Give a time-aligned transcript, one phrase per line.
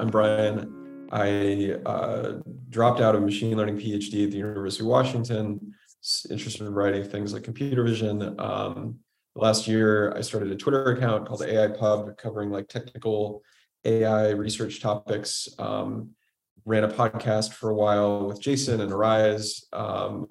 [0.00, 1.08] I'm Brian.
[1.12, 2.38] I uh,
[2.70, 5.74] dropped out of machine learning PhD at the University of Washington,
[6.30, 8.34] interested in writing things like computer vision.
[8.40, 9.00] Um,
[9.34, 13.42] last year, I started a Twitter account called AI Pub, covering like technical
[13.84, 15.50] AI research topics.
[15.58, 16.12] Um,
[16.64, 20.26] ran a podcast for a while with Jason and Arize, um,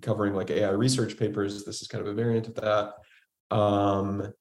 [0.00, 1.66] covering like AI research papers.
[1.66, 2.94] This is kind of a variant of that.
[3.54, 4.32] Um,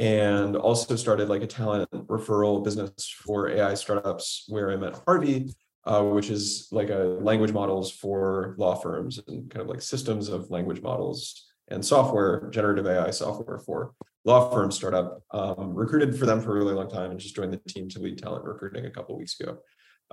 [0.00, 5.52] and also started like a talent referral business for AI startups where I met Harvey,
[5.84, 10.30] uh, which is like a language models for law firms and kind of like systems
[10.30, 13.92] of language models and software, generative AI software for
[14.24, 15.20] law firm startup.
[15.32, 17.98] Um, recruited for them for a really long time and just joined the team to
[17.98, 19.58] lead talent recruiting a couple weeks ago.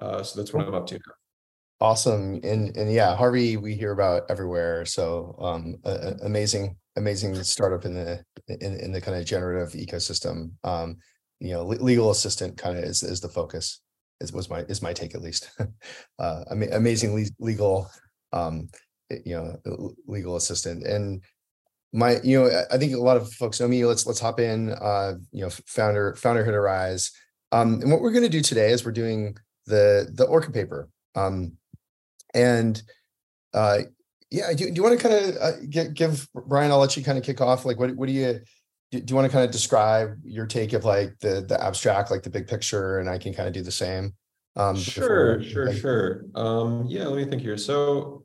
[0.02, 1.14] Uh, so that's what I'm up to now.
[1.80, 4.84] Awesome, and and yeah, Harvey, we hear about everywhere.
[4.84, 5.76] So um,
[6.24, 10.52] amazing, amazing startup in the in, in the kind of generative ecosystem.
[10.64, 10.98] Um,
[11.40, 13.82] you know, legal assistant kind of is is the focus.
[14.20, 15.50] Is was my is my take at least.
[16.20, 17.90] uh, amazing legal,
[18.34, 18.70] um,
[19.26, 21.24] you know, legal assistant and
[21.94, 24.72] my you know i think a lot of folks know me let's let's hop in
[24.72, 27.12] uh you know founder founder at Arize
[27.52, 30.90] um and what we're going to do today is we're doing the the orca paper
[31.16, 31.54] um
[32.34, 32.82] and
[33.54, 33.80] uh
[34.32, 37.04] yeah do, do you want to kind of uh, give, give brian i'll let you
[37.04, 38.40] kind of kick off like what, what do you
[38.92, 39.12] do, do?
[39.12, 42.30] you want to kind of describe your take of like the the abstract like the
[42.30, 44.14] big picture and i can kind of do the same
[44.56, 48.24] um sure sure sure um yeah let me think here so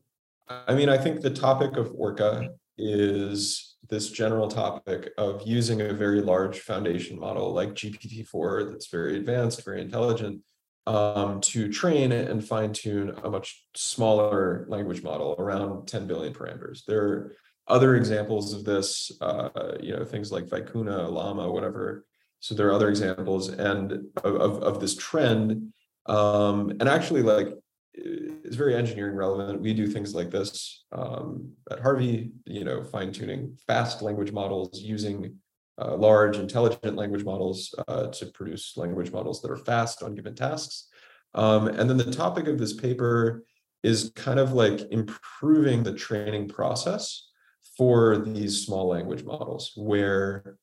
[0.49, 5.93] i mean i think the topic of orca is this general topic of using a
[5.93, 10.41] very large foundation model like GPT-4 that's very advanced, very intelligent,
[10.87, 16.85] um, to train and fine tune a much smaller language model around 10 billion parameters.
[16.87, 17.33] There are
[17.69, 22.05] other examples of this, uh, you know, things like Vicuna, Llama, whatever.
[22.41, 25.73] So there are other examples and of, of, this trend.
[26.07, 27.55] Um, and actually, like
[27.95, 29.61] it's very engineering relevant.
[29.61, 34.81] We do things like this um, at Harvey, you know, fine tuning fast language models
[34.81, 35.37] using
[35.83, 40.35] uh, large intelligent language models uh, to produce language models that are fast on given
[40.35, 40.89] tasks.
[41.35, 43.45] Um, and then the topic of this paper
[43.83, 47.29] is kind of like improving the training process
[47.77, 50.57] for these small language models where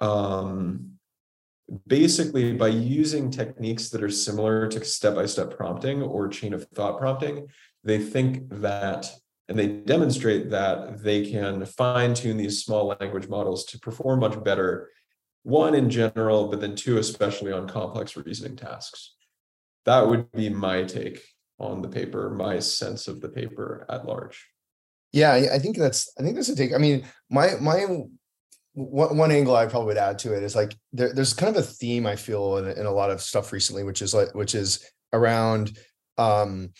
[0.00, 0.92] um,
[1.86, 7.46] basically by using techniques that are similar to step-by-step prompting or chain of thought prompting
[7.84, 9.10] they think that
[9.48, 14.42] and they demonstrate that they can fine tune these small language models to perform much
[14.42, 14.90] better
[15.42, 19.14] one in general but then two especially on complex reasoning tasks.
[19.84, 21.22] That would be my take
[21.58, 24.46] on the paper my sense of the paper at large.
[25.12, 26.74] Yeah i think that's i think that's a take.
[26.74, 27.86] I mean my my
[28.74, 31.62] one, one angle I probably would add to it is like there, there's kind of
[31.62, 34.54] a theme I feel in, in a lot of stuff recently, which is like which
[34.54, 35.78] is around
[36.18, 36.70] um,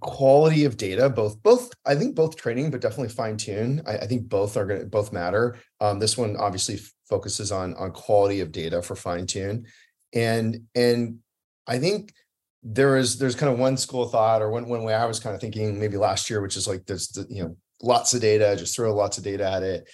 [0.00, 4.06] quality of data both both i think both training but definitely fine tune I, I,
[4.06, 6.78] think both are going to both matter um, this one obviously
[7.08, 9.66] focuses on on quality of data for fine tune
[10.12, 11.18] and and
[11.66, 12.12] i think
[12.62, 15.20] there is there's kind of one school of thought or one one way i was
[15.20, 18.20] kind of thinking maybe last year which is like there's the, you know lots of
[18.20, 19.88] data just throw lots of data at it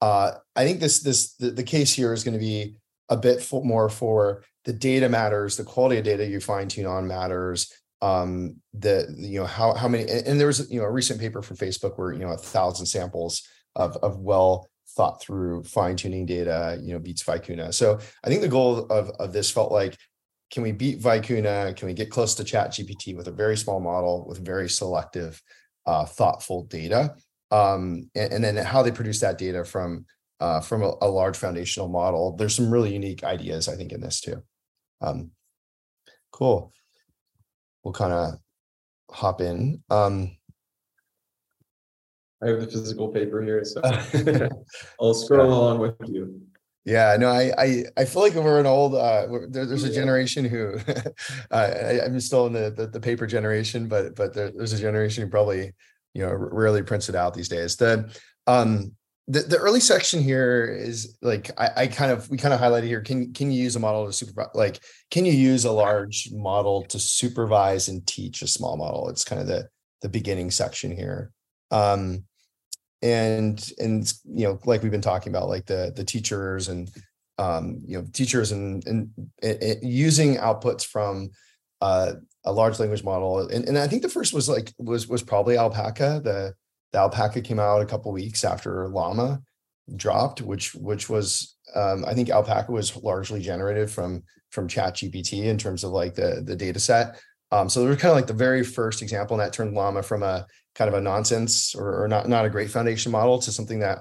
[0.00, 2.76] uh, I think this this the, the case here is going to be
[3.08, 7.06] a bit more for the data matters, the quality of data you fine tune on
[7.06, 7.72] matters.
[8.00, 11.20] Um, the you know how how many and, and there was you know a recent
[11.20, 13.42] paper from Facebook where you know a thousand samples
[13.74, 17.74] of of well thought through fine tuning data you know beats Vicuna.
[17.74, 19.96] So I think the goal of of this felt like
[20.50, 21.76] can we beat Vicuna?
[21.76, 25.42] Can we get close to Chat GPT with a very small model with very selective,
[25.86, 27.14] uh, thoughtful data?
[27.50, 30.04] um, and, and, then how they produce that data from
[30.40, 32.36] uh, from a, a, large foundational model.
[32.36, 34.42] There's some really unique ideas, I think, in this too.
[35.00, 35.30] Um,
[36.30, 36.72] cool.
[37.88, 38.34] We'll kind of
[39.10, 39.82] hop in.
[39.88, 40.36] Um,
[42.42, 43.80] I have the physical paper here, so
[45.00, 46.38] I'll scroll along with you.
[46.84, 48.94] Yeah, no, I I I feel like we're an old.
[48.94, 50.76] Uh, there, there's a generation who,
[51.50, 54.78] uh, I, am still in the, the, the paper generation, but but there, there's a
[54.78, 55.72] generation who probably
[56.12, 58.14] you know rarely prints it out these days the
[58.46, 58.94] um
[59.30, 62.86] the, the early section here is like I, I kind of we kind of highlighted
[62.86, 64.80] here can can you use a model to supervise like
[65.10, 69.10] can you use a large model to supervise and teach a small model?
[69.10, 69.68] It's kind of the
[70.00, 71.30] the beginning section here.
[71.70, 72.24] Um
[73.02, 76.90] and and you know like we've been talking about like the the teachers and
[77.38, 79.10] um you know teachers and and,
[79.42, 81.30] and using outputs from
[81.82, 82.14] uh
[82.46, 83.40] a large language model.
[83.40, 86.54] And, and i think the first was like was was probably alpaca the
[86.92, 89.40] the alpaca came out a couple weeks after llama
[89.96, 95.44] dropped, which which was um, I think Alpaca was largely generated from from Chat GPT
[95.44, 97.20] in terms of like the the data set.
[97.50, 100.02] Um, so there was kind of like the very first example, and that turned Llama
[100.02, 103.52] from a kind of a nonsense or, or not not a great foundation model to
[103.52, 104.00] something that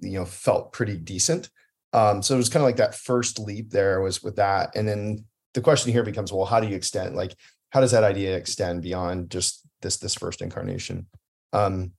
[0.00, 1.50] you know felt pretty decent.
[1.92, 4.86] Um, so it was kind of like that first leap there was with that, and
[4.86, 5.24] then
[5.54, 7.16] the question here becomes, well, how do you extend?
[7.16, 7.34] Like,
[7.70, 11.06] how does that idea extend beyond just this this first incarnation?
[11.52, 11.92] Um,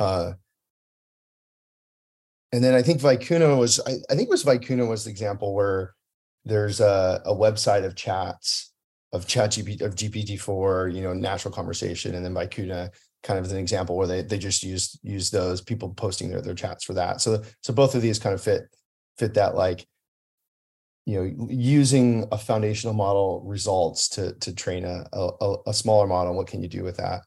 [0.00, 0.32] uh,
[2.52, 5.94] and then I think Vicuna was, I, I think was Vicuna was the example where
[6.44, 8.72] there's a, a website of chats
[9.12, 12.90] of chat GPT of GPT-4, you know, natural conversation, and then Vicuna
[13.22, 16.40] kind of as an example where they they just use use those people posting their
[16.40, 17.20] their chats for that.
[17.20, 18.62] So so both of these kind of fit
[19.18, 19.86] fit that like
[21.06, 26.34] you know using a foundational model results to to train a a, a smaller model.
[26.34, 27.22] What can you do with that?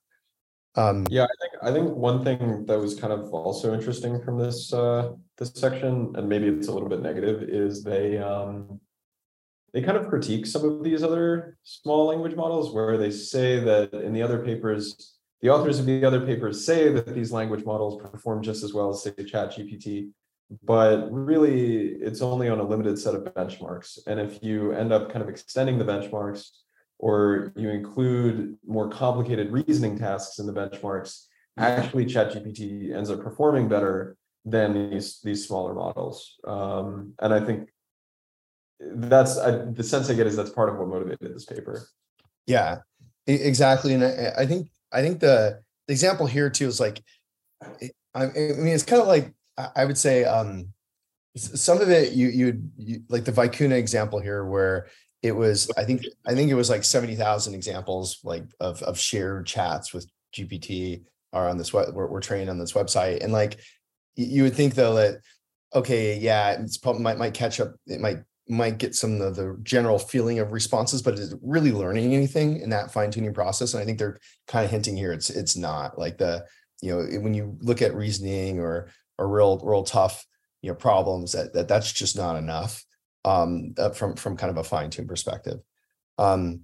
[0.76, 4.40] Um, yeah, I think I think one thing that was kind of also interesting from
[4.40, 8.80] this uh, this section, and maybe it's a little bit negative, is they um,
[9.74, 13.94] they kind of critique some of these other small language models where they say that
[13.94, 18.02] in the other papers, the authors of the other papers say that these language models
[18.02, 20.10] perform just as well as say Chat GPT,
[20.64, 24.00] but really it's only on a limited set of benchmarks.
[24.08, 26.50] And if you end up kind of extending the benchmarks
[27.04, 31.26] or you include more complicated reasoning tasks in the benchmarks,
[31.58, 34.16] actually ChatGPT ends up performing better
[34.46, 36.38] than these these smaller models.
[36.48, 37.68] Um, and I think
[38.80, 41.86] that's I, the sense I get is that's part of what motivated this paper.
[42.48, 42.78] Yeah,
[43.28, 43.94] exactly.
[43.96, 47.04] And I, I think I think the, the example here too is like,
[48.16, 49.34] I mean, it's kind of like
[49.76, 50.70] I would say um,
[51.36, 54.88] some of it you you you like the Vicuna example here where
[55.24, 59.48] it was i think i think it was like 70,000 examples like of of shared
[59.48, 60.06] chats with
[60.36, 63.24] gpt are on this web we're, we're trained on this website.
[63.24, 63.60] And like
[64.16, 65.22] you would think though that
[65.74, 69.58] okay yeah it's probably might might catch up it might might get some of the
[69.64, 73.74] general feeling of responses but is it really learning anything in that fine-tuning process?
[73.74, 75.98] And i think they're kind of hinting here it's it's not.
[75.98, 76.46] Like the
[76.82, 80.26] you know when you look at reasoning or or real real tough
[80.62, 82.84] you know problems that, that that's just not enough
[83.26, 85.60] um, uh, from from kind of a fine tune perspective.
[86.18, 86.62] Um,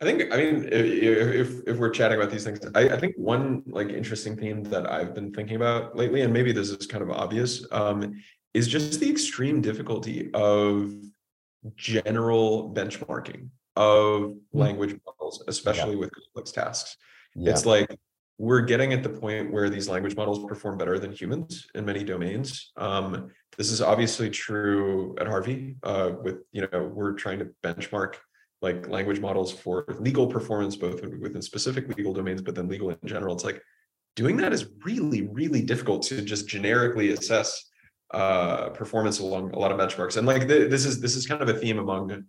[0.00, 3.14] I think I mean if if, if we're chatting about these things, I, I, think
[3.16, 7.02] one like interesting theme that I've been thinking about lately, and maybe this is kind
[7.02, 8.20] of obvious, um,
[8.52, 10.94] is just the extreme difficulty of
[11.76, 14.58] general benchmarking of mm-hmm.
[14.58, 16.00] language models, especially yeah.
[16.00, 16.96] with complex tasks.
[17.34, 17.50] Yeah.
[17.50, 17.88] It's like
[18.38, 22.02] we're getting at the point where these language models perform better than humans in many
[22.02, 22.72] domains.
[22.76, 25.76] Um, this is obviously true at Harvey.
[25.82, 28.14] Uh, with you know, we're trying to benchmark
[28.62, 32.98] like language models for legal performance, both within specific legal domains, but then legal in
[33.04, 33.34] general.
[33.34, 33.62] It's like
[34.16, 37.70] doing that is really, really difficult to just generically assess
[38.12, 40.16] uh, performance along a lot of benchmarks.
[40.16, 42.24] And like the, this is this is kind of a theme among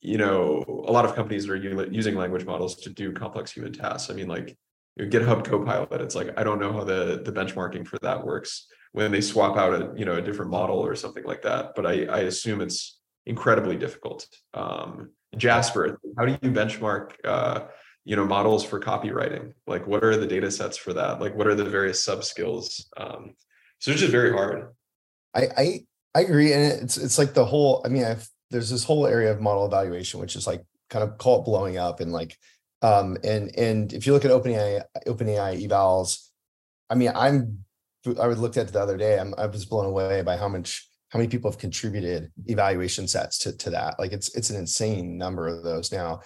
[0.00, 3.72] you know a lot of companies that are using language models to do complex human
[3.72, 4.10] tasks.
[4.10, 4.56] I mean, like
[4.98, 6.00] GitHub Copilot.
[6.00, 9.56] It's like I don't know how the the benchmarking for that works when they swap
[9.56, 11.74] out a you know a different model or something like that.
[11.74, 14.26] But I I assume it's incredibly difficult.
[14.54, 17.64] Um, Jasper, how do you benchmark uh,
[18.04, 19.52] you know models for copywriting?
[19.66, 21.20] Like what are the data sets for that?
[21.20, 22.88] Like what are the various sub skills?
[22.96, 23.34] Um,
[23.78, 24.72] so it's just very hard.
[25.34, 25.80] I I
[26.14, 27.82] I agree, and it's it's like the whole.
[27.84, 31.16] I mean, I've, there's this whole area of model evaluation, which is like kind of
[31.16, 32.36] call it blowing up and like
[32.82, 36.28] um, and and if you look at OpenAI, OpenAI evals,
[36.90, 37.64] I mean, I'm
[38.06, 39.18] I looked at it the other day.
[39.18, 43.38] I'm I was blown away by how much how many people have contributed evaluation sets
[43.38, 43.98] to to that.
[43.98, 46.20] Like it's it's an insane number of those now,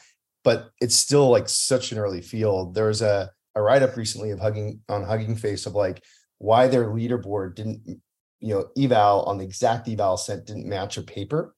[0.45, 2.75] but it's still like such an early field.
[2.75, 6.03] There was a a write up recently of hugging on Hugging Face of like
[6.39, 8.01] why their leaderboard didn't
[8.41, 11.55] you know eval on the exact eval set didn't match a paper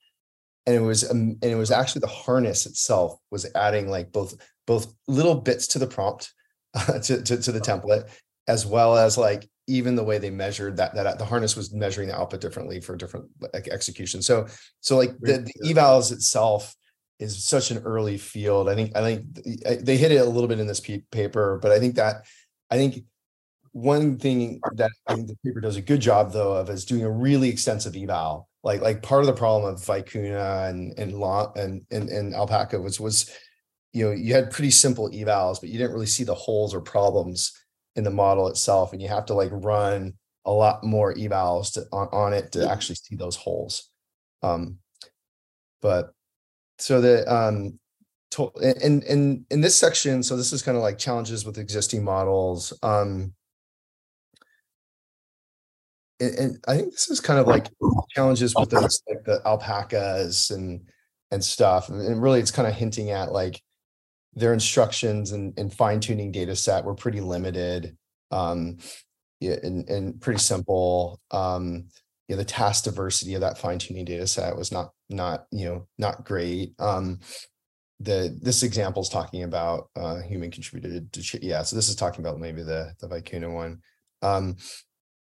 [0.67, 4.35] and it was um, and it was actually the harness itself was adding like both
[4.67, 6.33] both little bits to the prompt
[6.75, 8.09] uh, to, to, to the template
[8.47, 12.09] as well as like even the way they measured that that the harness was measuring
[12.09, 14.23] the output differently for different like execution.
[14.23, 14.47] So
[14.81, 16.75] so like the, the evals itself
[17.19, 18.69] is such an early field.
[18.69, 21.79] I think i think they hit it a little bit in this paper but i
[21.79, 22.25] think that
[22.71, 23.05] i think
[23.73, 27.05] one thing that i think the paper does a good job though of is doing
[27.05, 28.49] a really extensive eval.
[28.65, 32.81] Like like part of the problem of vicuna and and law and, and and alpaca
[32.81, 33.31] was was
[33.93, 36.81] you know you had pretty simple evals but you didn't really see the holes or
[36.81, 37.53] problems
[37.97, 40.13] in the model itself and you have to like run
[40.45, 43.91] a lot more evals to, on, on it to actually see those holes
[44.43, 44.79] um
[45.83, 46.13] but
[46.79, 47.79] so the um
[48.31, 48.51] to,
[48.83, 52.73] in in in this section so this is kind of like challenges with existing models
[52.83, 53.33] um
[56.21, 57.69] and, and I think this is kind of like
[58.11, 60.89] challenges with those like the alpacas and
[61.31, 61.89] and stuff.
[61.89, 63.61] And, and really it's kind of hinting at like
[64.35, 67.97] their instructions and, and fine-tuning data set were pretty limited
[68.31, 68.77] um
[69.41, 71.21] and, and pretty simple.
[71.31, 71.89] Um,
[72.27, 75.87] you know, the task diversity of that fine-tuning data set was not not you know
[75.99, 76.75] not great.
[76.79, 77.21] Um,
[78.01, 81.63] the this example is talking about uh, human contributed to yeah.
[81.63, 83.81] So this is talking about maybe the the Vicuna one.
[84.23, 84.57] Um,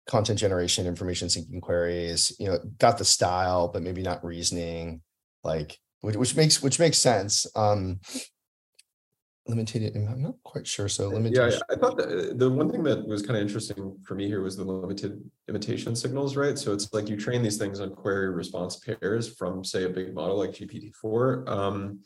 [0.07, 2.35] content generation, information seeking queries.
[2.39, 5.01] You know, got the style, but maybe not reasoning.
[5.43, 7.47] Like which, which makes which makes sense.
[7.55, 7.99] Um,
[9.47, 13.05] limited i'm not quite sure so limited yeah i thought that the one thing that
[13.07, 15.19] was kind of interesting for me here was the limited
[15.49, 16.57] imitation signals right?
[16.57, 20.13] So it's like you train these things on query response pairs from say a big
[20.13, 21.99] model like gpt-4 um,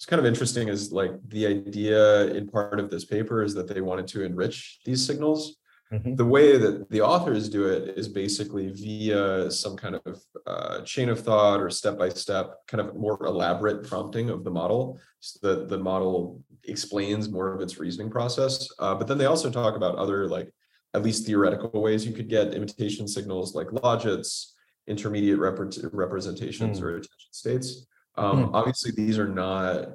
[0.00, 3.68] it's kind of interesting is like the idea in part of this paper is that
[3.68, 5.58] they wanted to enrich these signals.
[5.92, 6.14] Mm-hmm.
[6.14, 11.10] The way that the authors do it is basically via some kind of uh, chain
[11.10, 15.38] of thought or step by step, kind of more elaborate prompting of the model, so
[15.46, 18.68] that the model explains more of its reasoning process.
[18.78, 20.52] Uh, but then they also talk about other, like
[20.94, 24.52] at least theoretical ways you could get imitation signals, like logits,
[24.86, 25.58] intermediate rep-
[25.92, 26.82] representations, mm.
[26.82, 27.86] or attention states.
[28.16, 28.50] Um, mm.
[28.54, 29.88] Obviously, these are not.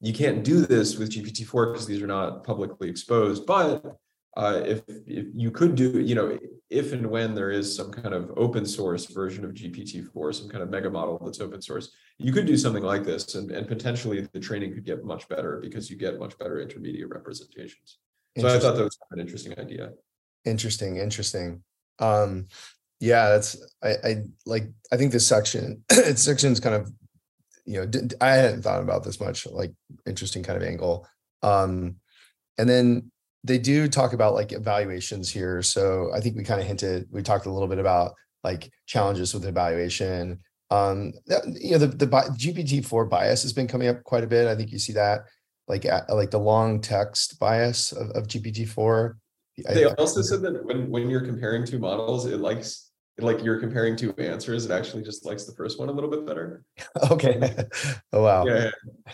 [0.00, 3.84] You can't do this with GPT-4 because these are not publicly exposed, but
[4.36, 6.38] uh, if, if you could do, you know,
[6.70, 10.62] if and when there is some kind of open source version of GPT-4, some kind
[10.62, 14.26] of mega model that's open source, you could do something like this and, and potentially
[14.32, 17.98] the training could get much better because you get much better intermediate representations.
[18.38, 19.92] So I thought that was an interesting idea.
[20.46, 21.62] Interesting, interesting.
[21.98, 22.46] Um,
[23.00, 26.90] yeah, that's I, I like I think this section, it's section's kind of,
[27.66, 29.72] you know, I hadn't thought about this much, like
[30.06, 31.06] interesting kind of angle.
[31.42, 31.96] Um,
[32.56, 33.11] and then
[33.44, 35.62] they do talk about like evaluations here.
[35.62, 38.12] So I think we kind of hinted, we talked a little bit about
[38.44, 40.40] like challenges with evaluation.
[40.70, 41.12] Um,
[41.60, 44.46] you know, the, the GPT-4 bias has been coming up quite a bit.
[44.46, 45.22] I think you see that
[45.68, 49.14] like at, like the long text bias of, of GPT-4.
[49.68, 53.60] They I, also said that when, when you're comparing two models, it likes like you're
[53.60, 56.64] comparing two answers, it actually just likes the first one a little bit better.
[57.10, 57.54] okay.
[58.12, 58.46] oh wow.
[58.46, 59.12] Yeah, yeah.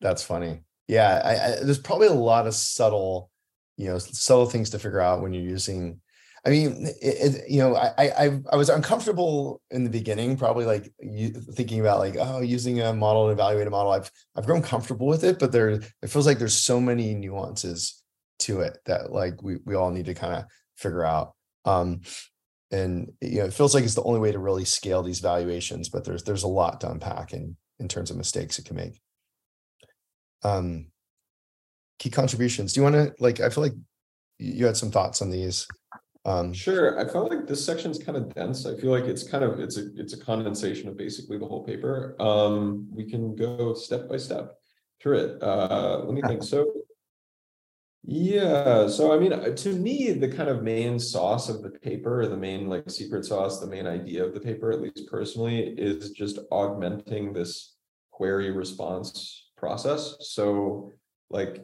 [0.00, 0.60] That's funny.
[0.86, 3.30] Yeah, I, I, there's probably a lot of subtle
[3.76, 6.00] you know subtle things to figure out when you're using
[6.46, 10.64] i mean it, it, you know I, I i was uncomfortable in the beginning probably
[10.64, 14.46] like you, thinking about like oh using a model to evaluate a model i've i've
[14.46, 18.02] grown comfortable with it but there it feels like there's so many nuances
[18.40, 20.44] to it that like we, we all need to kind of
[20.76, 22.00] figure out um
[22.70, 25.88] and you know it feels like it's the only way to really scale these valuations
[25.88, 29.00] but there's there's a lot to unpack in in terms of mistakes it can make.
[30.42, 30.86] Um
[31.98, 32.72] key contributions.
[32.72, 33.40] Do you want to like?
[33.40, 33.74] I feel like
[34.38, 35.66] you had some thoughts on these.
[36.26, 36.98] Um, sure.
[36.98, 38.64] I felt like this section is kind of dense.
[38.64, 41.64] I feel like it's kind of it's a it's a condensation of basically the whole
[41.64, 42.16] paper.
[42.18, 44.54] Um, we can go step by step
[45.02, 45.42] through it.
[45.42, 46.42] Uh, let me think.
[46.42, 46.72] So
[48.06, 52.26] yeah, so I mean, uh, to me, the kind of main sauce of the paper,
[52.26, 56.10] the main like secret sauce, the main idea of the paper, at least personally, is
[56.10, 57.74] just augmenting this
[58.10, 60.16] query response process.
[60.20, 60.92] So
[61.30, 61.62] like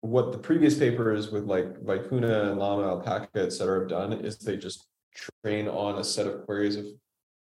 [0.00, 4.38] what the previous papers with like Vicuna and Llama, Alpaca, et cetera, have done is
[4.38, 4.86] they just
[5.42, 6.86] train on a set of queries of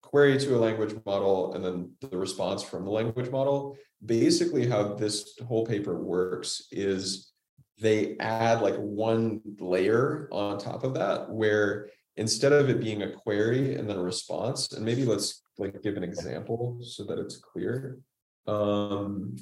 [0.02, 3.76] query to a language model and then the response from the language model.
[4.04, 7.32] Basically, how this whole paper works is
[7.78, 13.10] they add like one layer on top of that where instead of it being a
[13.10, 17.38] query and then a response, and maybe let's like give an example so that it's
[17.38, 17.98] clear.
[18.46, 19.36] Um,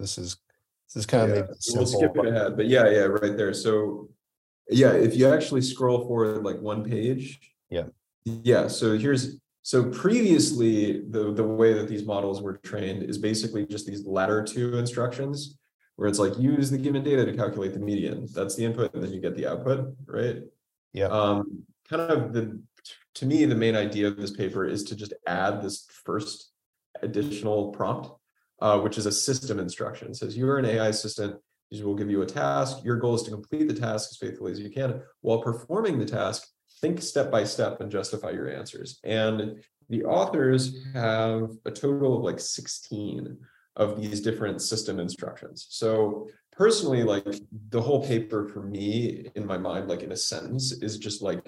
[0.00, 0.38] this is
[0.86, 3.52] this is kind of yeah, we'll skip it ahead, but yeah, yeah, right there.
[3.52, 4.08] So
[4.68, 7.40] yeah, if you actually scroll forward like one page,
[7.70, 7.84] yeah,
[8.24, 8.68] yeah.
[8.68, 13.86] So here's so previously the the way that these models were trained is basically just
[13.86, 15.58] these ladder two instructions
[15.96, 18.28] where it's like use the given data to calculate the median.
[18.32, 20.42] That's the input, and then you get the output, right?
[20.92, 21.06] Yeah.
[21.06, 22.60] Um, kind of the
[23.14, 26.52] to me the main idea of this paper is to just add this first
[27.02, 28.10] additional prompt
[28.60, 30.08] uh, which is a system instruction.
[30.08, 31.36] It says you're an AI assistant.
[31.70, 32.84] These will give you a task.
[32.84, 35.02] Your goal is to complete the task as faithfully as you can.
[35.20, 36.46] While performing the task,
[36.80, 39.00] think step by step and justify your answers.
[39.04, 43.36] And the authors have a total of like 16
[43.76, 45.66] of these different system instructions.
[45.70, 50.72] So personally, like the whole paper for me in my mind, like in a sentence,
[50.72, 51.44] is just like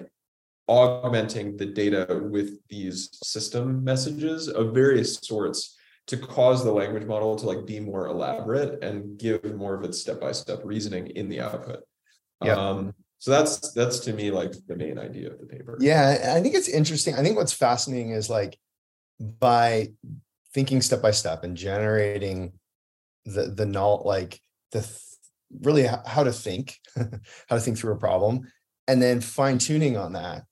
[0.67, 5.75] augmenting the data with these system messages of various sorts
[6.09, 10.01] to cause the language model to like be more elaborate and give more of its
[10.01, 11.83] step-by-step reasoning in the output.
[12.43, 12.55] Yeah.
[12.55, 16.41] Um, so that's that's to me like the main idea of the paper yeah i
[16.41, 18.57] think it's interesting i think what's fascinating is like
[19.19, 19.89] by
[20.53, 22.53] thinking step by step and generating
[23.25, 24.39] the the not like
[24.71, 24.89] the
[25.61, 28.49] really how to think how to think through a problem
[28.87, 30.43] and then fine tuning on that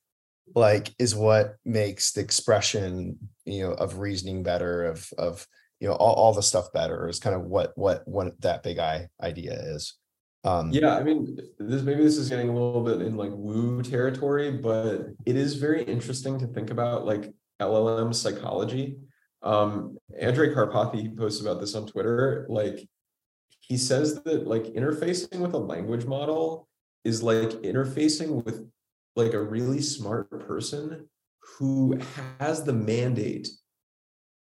[0.54, 3.16] like is what makes the expression
[3.48, 5.46] you know of reasoning better of of
[5.80, 8.78] you know all, all the stuff better is kind of what what what that big
[8.78, 9.94] eye idea is.
[10.44, 13.82] Um yeah i mean this maybe this is getting a little bit in like woo
[13.82, 18.98] territory but it is very interesting to think about like llm psychology.
[19.42, 22.88] Um andrej karpathy he posts about this on twitter like
[23.60, 26.68] he says that like interfacing with a language model
[27.04, 28.64] is like interfacing with
[29.16, 31.08] like a really smart person
[31.56, 31.98] who
[32.40, 33.48] has the mandate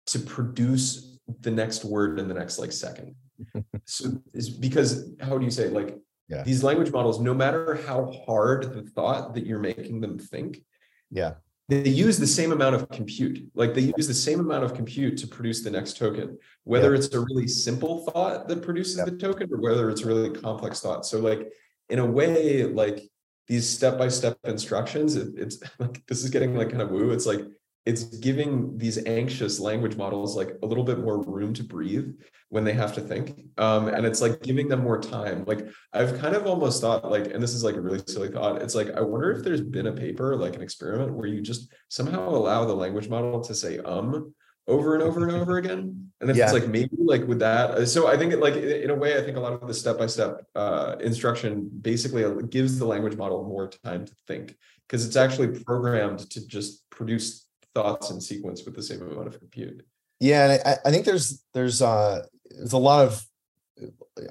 [0.08, 3.16] to produce the next word in the next like second
[3.86, 5.98] so is because how do you say like
[6.30, 6.44] yeah.
[6.44, 10.64] these language models no matter how hard the thought that you're making them think
[11.10, 11.34] yeah
[11.68, 15.18] they use the same amount of compute like they use the same amount of compute
[15.18, 17.00] to produce the next token whether yeah.
[17.00, 19.06] it's a really simple thought that produces yeah.
[19.06, 21.52] the token or whether it's a really complex thought so like
[21.90, 23.10] in a way like
[23.48, 27.42] these step-by-step instructions it, it's like this is getting like kind of woo it's like
[27.86, 32.10] it's giving these anxious language models like a little bit more room to breathe
[32.50, 33.40] when they have to think.
[33.58, 35.46] Um, and it's like giving them more time.
[35.46, 38.62] Like i've kind of almost thought like and this is like a really silly thought
[38.62, 41.74] it's like i wonder if there's been a paper like an experiment where you just
[41.90, 44.34] somehow allow the language model to say um
[44.68, 46.12] over and over and over again.
[46.22, 46.46] And if yeah.
[46.46, 49.18] it's like maybe like with that uh, so i think it, like in a way
[49.18, 53.44] i think a lot of the step-by-step uh, instruction basically uh, gives the language model
[53.44, 54.56] more time to think.
[54.88, 59.40] Because it's actually programmed to just produce thoughts in sequence with the same amount of
[59.40, 59.86] compute.
[60.20, 63.24] Yeah I, I think there's there's uh there's a lot of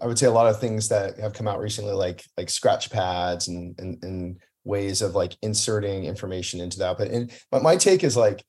[0.00, 2.90] i would say a lot of things that have come out recently like like scratch
[2.90, 7.76] pads and and, and ways of like inserting information into that but and but my
[7.76, 8.42] take is like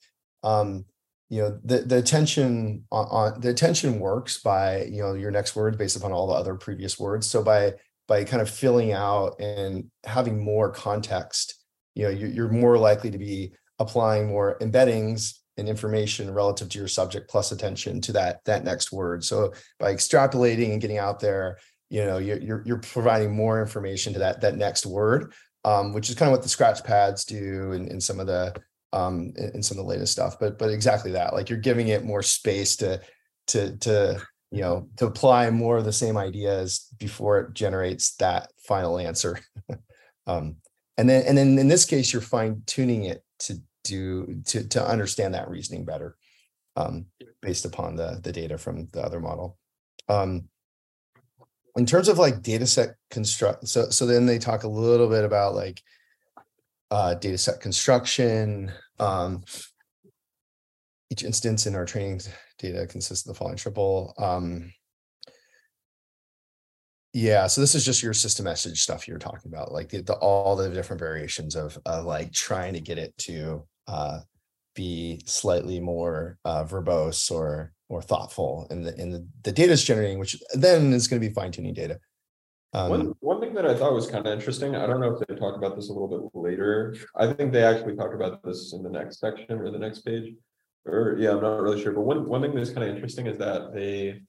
[0.43, 0.85] um
[1.29, 5.55] you know the the attention on, on, the attention works by you know your next
[5.55, 7.27] word based upon all the other previous words.
[7.27, 7.73] So by
[8.07, 11.55] by kind of filling out and having more context
[11.95, 16.79] you know you're, you're more likely to be applying more embeddings and information relative to
[16.79, 19.23] your subject plus attention to that that next word.
[19.23, 21.57] So by extrapolating and getting out there
[21.89, 25.33] you know you're you're, providing more information to that that next word
[25.63, 28.53] um, which is kind of what the scratch pads do and, and some of the
[28.95, 30.39] um, in, in, some of the latest stuff.
[30.39, 33.01] But but exactly that, like you're giving it more space to
[33.47, 38.49] to to you know to apply more of the same ideas before it generates that
[38.67, 39.39] final answer.
[40.27, 40.55] um,
[40.97, 44.83] and then and then in this case, you're fine tuning it to do to to
[44.83, 46.15] understand that reasoning better
[46.77, 47.05] um,
[47.41, 49.57] based upon the the data from the other model.
[50.07, 50.47] Um,
[51.75, 55.25] in terms of like data set construct, so so then they talk a little bit
[55.25, 55.81] about like
[56.91, 59.43] uh, data set construction, um,
[61.11, 62.21] each instance in our training
[62.59, 64.13] data consists of the following triple.
[64.17, 64.71] Um,
[67.13, 70.15] yeah, so this is just your system message stuff you're talking about, like the, the
[70.15, 74.19] all the different variations of uh, like trying to get it to uh,
[74.75, 79.83] be slightly more uh, verbose or or thoughtful in the in the, the data is
[79.83, 81.99] generating, which then is going to be fine tuning data.
[82.75, 85.25] Um, one, one thing that I thought was kind of interesting, I don't know if
[85.25, 86.93] they talk about this a little bit later.
[87.15, 90.33] I think they actually talk about this in the next section or the next page.
[90.85, 91.93] Or yeah, I'm not really sure.
[91.93, 94.23] But one, one thing that's kind of interesting is that they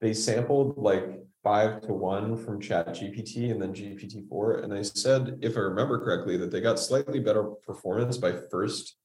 [0.00, 4.62] they sampled like five to one from chat GPT and then GPT-4.
[4.62, 8.96] And they said, if I remember correctly, that they got slightly better performance by first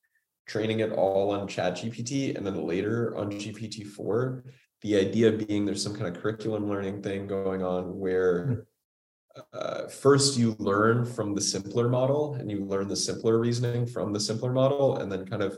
[0.48, 4.44] training it all on chat GPT and then later on GPT-4
[4.82, 9.42] the idea being there's some kind of curriculum learning thing going on where hmm.
[9.54, 14.14] uh, first you learn from the simpler model and you learn the simpler reasoning from
[14.14, 14.98] the simpler model.
[14.98, 15.58] And then kind of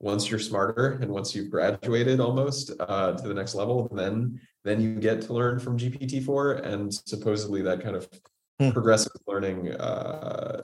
[0.00, 4.80] once you're smarter and once you've graduated almost uh, to the next level then then
[4.80, 8.08] you get to learn from gpt-4 and supposedly that kind of
[8.60, 8.70] hmm.
[8.70, 10.62] progressive learning uh,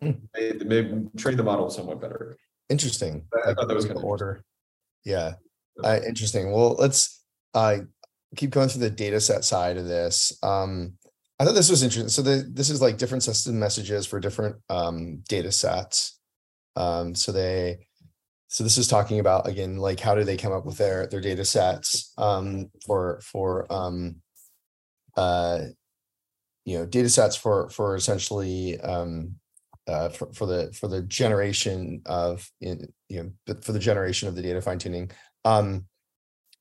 [0.00, 0.10] hmm.
[0.34, 2.36] may, may train the model somewhat better.
[2.68, 3.24] Interesting.
[3.34, 4.42] I, I thought that was kind of order.
[5.04, 5.34] yeah.
[5.82, 6.52] Uh, interesting.
[6.52, 7.21] Well let's
[7.54, 7.78] uh,
[8.36, 10.36] keep going through the data set side of this.
[10.42, 10.94] Um,
[11.38, 12.08] I thought this was interesting.
[12.08, 16.18] So the, this is like different system messages for different um, data sets.
[16.76, 17.86] Um, so they,
[18.48, 21.22] so this is talking about again, like how do they come up with their their
[21.22, 24.16] data sets um, for for um,
[25.16, 25.62] uh,
[26.66, 29.36] you know data sets for for essentially um,
[29.86, 34.42] uh, for, for the for the generation of you know for the generation of the
[34.42, 35.10] data fine tuning.
[35.46, 35.86] Um,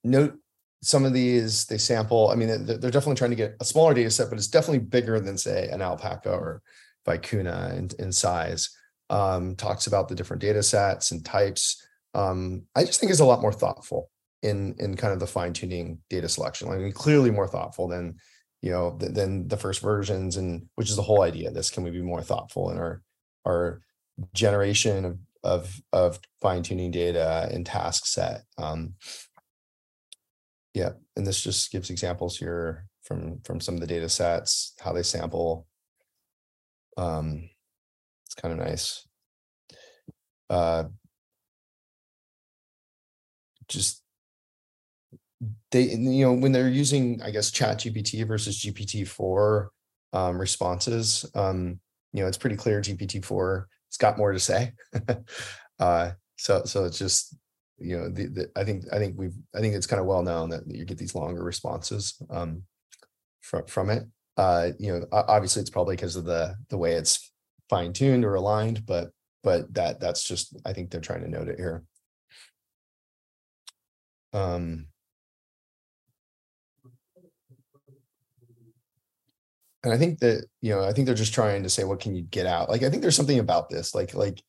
[0.04, 0.38] note
[0.84, 4.10] some of these they sample i mean they're definitely trying to get a smaller data
[4.10, 6.62] set but it's definitely bigger than say an alpaca or
[7.06, 8.70] vicuna in, in size
[9.12, 11.86] um, talks about the different data sets and types.
[12.14, 14.10] Um, i just think is a lot more thoughtful
[14.42, 16.70] in in kind of the fine tuning data selection.
[16.70, 18.16] I mean clearly more thoughtful than
[18.62, 21.70] you know th- than the first versions and which is the whole idea of this
[21.70, 23.02] can we be more thoughtful in our
[23.46, 23.82] our
[24.34, 28.44] generation of of of fine tuning data and task set?
[28.58, 28.96] Um,
[30.74, 34.94] yeah, and this just gives examples here from from some of the data sets, how
[34.94, 35.68] they sample.
[36.98, 37.50] Um,
[38.26, 39.08] it's kind of nice.
[40.50, 40.86] Uh,
[43.68, 44.04] just
[45.72, 49.72] they you know when they're using I guess Chat GPT versus GPT four
[50.14, 51.80] um, responses, um,
[52.14, 54.72] you know it's pretty clear GPT four it's got more to say.
[55.80, 57.36] uh, so so it's just
[57.82, 60.22] you know the, the, i think i think we've i think it's kind of well
[60.22, 62.64] known that you get these longer responses um
[63.42, 64.04] from from it.
[64.38, 67.32] Uh you know obviously it's probably because of the the way it's
[67.70, 69.10] fine tuned or aligned but
[69.44, 71.84] but that that's just i think they're trying to note it here.
[74.34, 74.88] Um
[79.84, 82.16] and i think that you know i think they're just trying to say what can
[82.16, 82.70] you get out?
[82.70, 84.42] Like i think there's something about this like like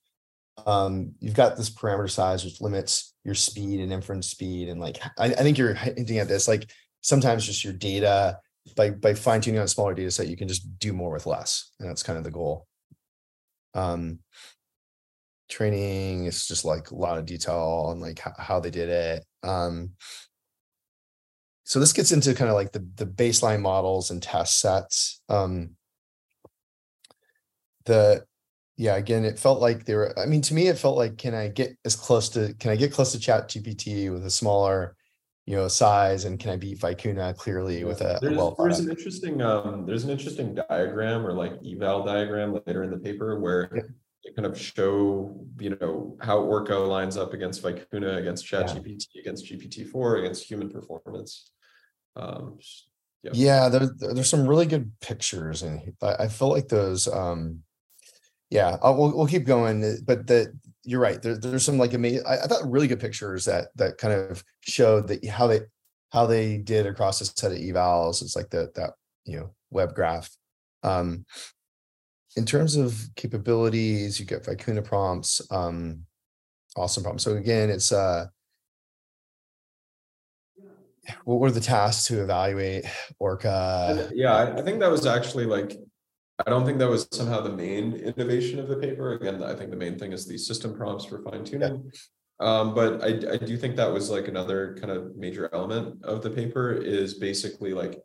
[0.67, 4.99] um you've got this parameter size which limits your speed and inference speed and like
[5.19, 8.38] I, I think you're hinting at this like sometimes just your data
[8.77, 11.27] by by fine tuning on a smaller data set you can just do more with
[11.27, 12.67] less and that's kind of the goal.
[13.75, 14.21] Um
[15.49, 19.25] training is just like a lot of detail on like how, how they did it
[19.43, 19.91] um
[21.65, 25.71] so this gets into kind of like the the baseline models and test sets um
[27.85, 28.25] the
[28.76, 31.35] yeah again it felt like they were i mean to me it felt like can
[31.35, 34.96] i get as close to can i get close to chat gpt with a smaller
[35.46, 37.85] you know size and can i beat vicuna clearly yeah.
[37.85, 41.52] with a, there's, a well there's an interesting um there's an interesting diagram or like
[41.66, 43.82] eval diagram later in the paper where yeah.
[44.24, 48.80] it kind of show you know how orca lines up against vicuna against chat yeah.
[48.80, 51.50] gpt against gpt-4 against human performance
[52.16, 52.58] um
[53.22, 57.62] yeah, yeah there, there's some really good pictures and I, I feel like those um
[58.53, 59.83] yeah, I'll, we'll we'll keep going.
[59.83, 60.53] Uh, but the
[60.85, 61.23] you're right.
[61.23, 62.23] There, there's some like amazing.
[62.27, 65.62] I, I, thought really good pictures that that kind of showed that how they
[66.11, 68.21] how they did across a set of evals.
[68.21, 68.91] It's like that that
[69.25, 70.31] you know web graph.
[70.83, 71.25] Um,
[72.37, 75.41] in terms of capabilities, you get Vicuna prompts.
[75.51, 76.05] Um,
[76.77, 77.25] awesome prompts.
[77.25, 78.27] So again, it's uh,
[81.25, 82.85] what were the tasks to evaluate
[83.19, 84.11] Orca?
[84.12, 85.79] Yeah, I, I think that was actually like
[86.46, 89.12] I don't think that was somehow the main innovation of the paper.
[89.12, 91.85] Again, I think the main thing is the system prompts for fine tuning.
[91.85, 92.00] Yeah.
[92.40, 96.22] Um, but I, I do think that was like another kind of major element of
[96.22, 98.00] the paper is basically like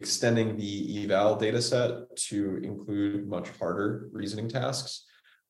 [0.00, 5.04] extending the eval data set to include much harder reasoning tasks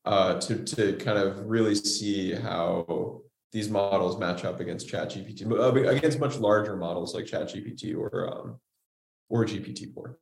[0.05, 3.21] uh, to, to kind of really see how
[3.53, 8.61] these models match up against ChatGPT, uh, against much larger models like ChatGPT or um,
[9.29, 10.15] or GPT-4.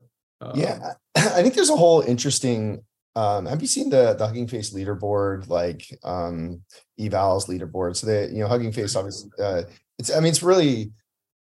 [0.44, 2.83] Um, yeah, I think there's a whole interesting.
[3.16, 6.62] Um, have you seen the the Hugging Face leaderboard, like um,
[6.98, 7.96] evals leaderboard?
[7.96, 9.62] So that you know, Hugging Face obviously, uh,
[9.98, 10.11] it's.
[10.14, 10.92] I mean, it's really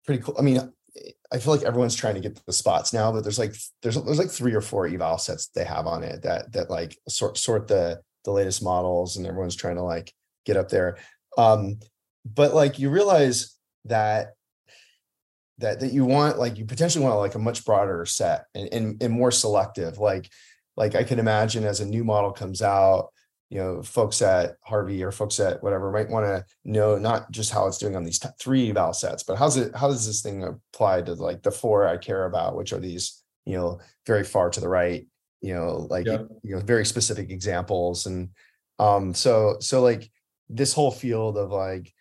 [0.05, 0.37] pretty cool.
[0.39, 0.73] I mean,
[1.33, 4.19] I feel like everyone's trying to get the spots now, but there's like there's there's
[4.19, 7.69] like three or four eval sets they have on it that that like sort sort
[7.69, 10.13] the the latest models, and everyone's trying to like
[10.45, 10.99] get up there.
[11.37, 11.81] Um,
[12.25, 14.35] but like you realize that
[15.59, 19.03] that that you want like you potentially want like a much broader set and, and,
[19.03, 20.31] and more selective like
[20.77, 23.09] like i can imagine as a new model comes out
[23.51, 27.53] you know folks at harvey or folks at whatever might want to know not just
[27.53, 30.23] how it's doing on these t- three eval sets but how's it how does this
[30.23, 34.25] thing apply to like the four i care about which are these you know very
[34.25, 35.07] far to the right
[35.41, 36.23] you know like yeah.
[36.43, 38.31] you know very specific examples and
[38.79, 40.11] um so so like
[40.49, 41.93] this whole field of like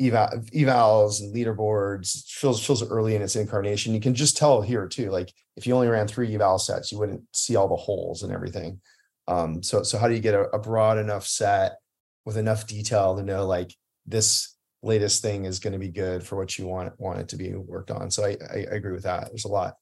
[0.00, 3.94] eval evals and leaderboards feels feels early in its incarnation.
[3.94, 5.10] You can just tell here too.
[5.10, 8.32] Like if you only ran three eval sets, you wouldn't see all the holes and
[8.32, 8.80] everything.
[9.28, 11.76] Um, so so how do you get a, a broad enough set
[12.24, 13.74] with enough detail to know like
[14.06, 17.36] this latest thing is going to be good for what you want want it to
[17.36, 18.10] be worked on.
[18.10, 19.28] So I, I, I agree with that.
[19.28, 19.74] There's a lot.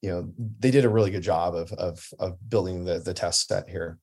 [0.00, 3.48] You know, they did a really good job of of of building the the test
[3.48, 3.98] set here.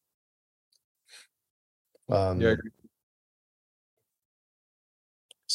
[2.10, 2.56] Um, yeah,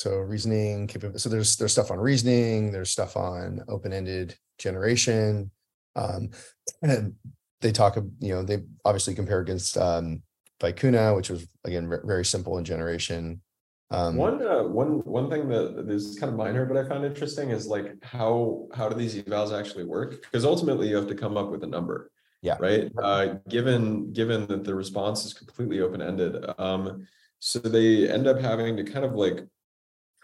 [0.00, 1.18] so reasoning capability.
[1.18, 2.72] So there's there's stuff on reasoning.
[2.72, 5.50] There's stuff on open-ended generation.
[5.94, 6.30] Um,
[6.82, 7.12] and
[7.60, 10.22] they talk, of, you know, they obviously compare against um,
[10.58, 13.42] Vicuna, which was again very simple in generation.
[13.90, 17.50] Um, one uh, one one thing that is kind of minor, but I found interesting
[17.50, 20.22] is like how how do these evals actually work?
[20.22, 22.10] Because ultimately you have to come up with a number,
[22.40, 22.56] Yeah.
[22.58, 22.90] Right.
[22.96, 27.06] Uh, given given that the response is completely open ended, um,
[27.40, 29.44] so they end up having to kind of like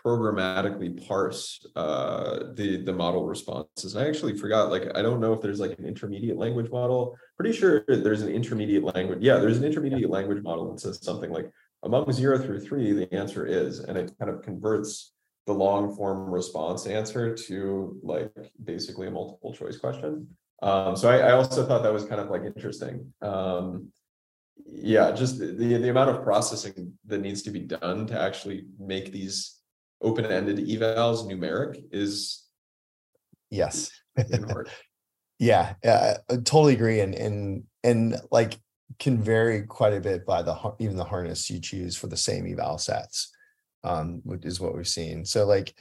[0.07, 3.97] programmatically parse uh, the the model responses.
[3.97, 4.71] I actually forgot.
[4.71, 7.17] Like, I don't know if there's like an intermediate language model.
[7.37, 9.19] Pretty sure there's an intermediate language.
[9.21, 11.51] Yeah, there's an intermediate language model that says something like
[11.83, 15.13] among zero through three, the answer is, and it kind of converts
[15.47, 18.33] the long form response answer to like
[18.65, 20.29] basically a multiple choice question.
[20.63, 23.13] Um, so I, I, also thought that was kind of like interesting.
[23.21, 23.93] Um,
[24.67, 29.13] yeah, just the, the amount of processing that needs to be done to actually make
[29.13, 29.56] these
[30.03, 32.45] open-ended evals numeric is
[33.51, 33.91] yes.
[35.39, 37.01] yeah, yeah, I totally agree.
[37.01, 38.59] And and and like
[38.99, 42.47] can vary quite a bit by the even the harness you choose for the same
[42.47, 43.33] eval sets
[43.87, 45.25] um, which is what we've seen.
[45.25, 45.75] So like,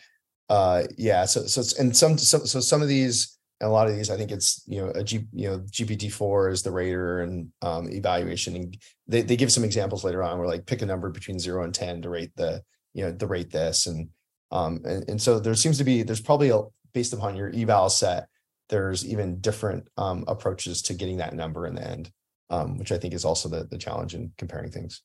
[0.50, 3.96] uh, yeah, so so and some so, so some of these and a lot of
[3.96, 7.22] these, I think it's you know a G you know GPT four is the rater
[7.22, 10.86] and um, evaluation, and they they give some examples later on where like pick a
[10.86, 12.62] number between zero and ten to rate the
[12.96, 14.10] you know the rate this and
[14.52, 16.62] um and, and so there seems to be there's probably a
[16.96, 18.30] based upon your eval set
[18.70, 22.12] there's even different um, approaches to getting that number in the end,
[22.50, 25.04] um, which I think is also the the challenge in comparing things.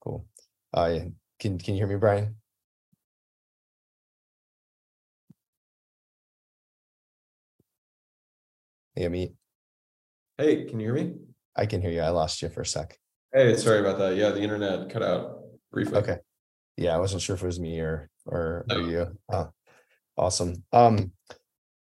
[0.00, 0.26] Cool.
[0.74, 1.00] Uh,
[1.40, 2.36] can can you hear me, Brian?
[8.94, 9.34] Hey, Amit.
[10.38, 11.14] Hey, can you hear me?
[11.56, 12.00] I can hear you.
[12.00, 12.98] I lost you for a sec.
[13.32, 14.16] Hey, sorry about that.
[14.16, 15.98] Yeah, the internet cut out briefly.
[15.98, 16.18] Okay.
[16.76, 18.76] Yeah, I wasn't sure if it was me or or, no.
[18.76, 19.18] or you.
[19.30, 19.50] Oh,
[20.16, 20.64] awesome.
[20.72, 21.12] Um,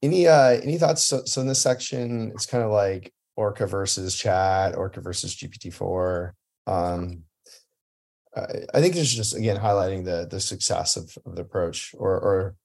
[0.02, 1.04] any uh any thoughts?
[1.04, 6.32] So, so in this section, it's kind of like Orca versus Chat, Orca versus GPT-4.
[6.66, 7.24] Um,
[8.34, 12.56] I think it's just again highlighting the the success of, of the approach or or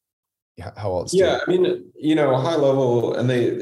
[0.60, 3.60] how else yeah i mean you know high level and they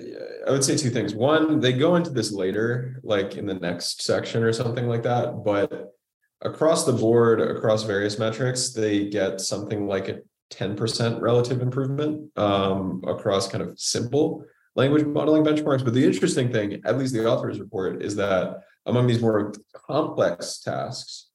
[0.48, 4.02] i would say two things one they go into this later like in the next
[4.02, 5.94] section or something like that but
[6.42, 10.20] across the board across various metrics they get something like a
[10.52, 16.82] 10% relative improvement um, across kind of simple language modeling benchmarks but the interesting thing
[16.86, 19.54] at least the authors report is that among these more
[19.88, 21.30] complex tasks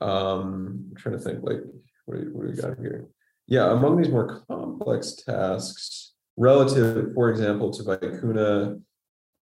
[0.00, 1.60] um, I'm trying to think like
[2.06, 3.06] what do, what do we got here?
[3.46, 6.01] Yeah, among these more complex tasks,
[6.36, 8.80] relative, for example, to Vicuna,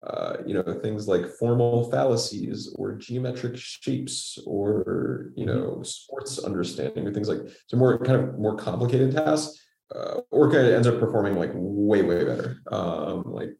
[0.06, 5.56] uh, you know, things like formal fallacies or geometric shapes or you mm-hmm.
[5.56, 9.58] know sports understanding or things like so more kind of more complicated tasks.
[9.94, 12.58] Uh, Orca ends up performing like way way better.
[12.70, 13.50] Um, like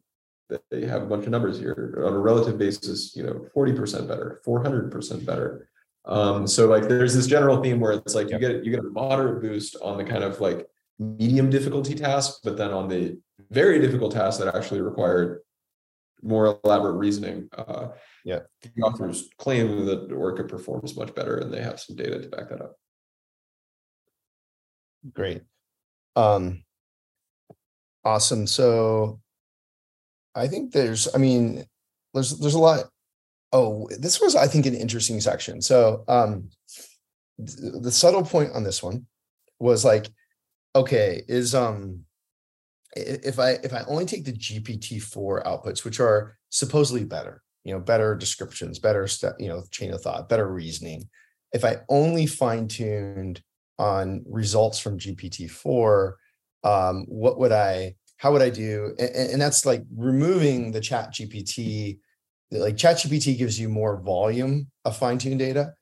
[0.70, 4.40] they have a bunch of numbers here on a relative basis, you know, 40% better,
[4.46, 5.68] 400% better.
[6.04, 8.90] Um, so like there's this general theme where it's like you get you get a
[8.90, 10.66] moderate boost on the kind of like
[10.98, 13.18] medium difficulty task, but then on the
[13.50, 15.40] very difficult tasks that actually required
[16.22, 17.48] more elaborate reasoning.
[17.56, 17.88] Uh,
[18.24, 22.28] yeah, the authors claim that Orca performs much better, and they have some data to
[22.28, 22.74] back that up.
[25.12, 25.42] Great,
[26.16, 26.64] um,
[28.04, 28.46] awesome.
[28.46, 29.20] So,
[30.34, 31.64] I think there's, I mean,
[32.12, 32.90] there's there's a lot
[33.52, 35.62] oh, this was, I think, an interesting section.
[35.62, 36.50] So um,
[37.38, 39.06] the subtle point on this one
[39.58, 40.08] was like,
[40.74, 42.04] okay, is um
[42.96, 47.80] if I if I only take the GPT-4 outputs, which are supposedly better, you know,
[47.80, 51.08] better descriptions, better step, you know, chain of thought, better reasoning.
[51.52, 53.42] If I only fine-tuned
[53.78, 56.12] on results from GPT-4,
[56.64, 58.94] um, what would I, how would I do?
[58.98, 61.98] And, and that's like removing the chat GPT
[62.50, 65.74] like chat gpt gives you more volume of fine-tuned data,